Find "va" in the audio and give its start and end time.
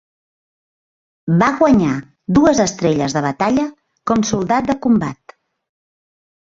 1.43-1.49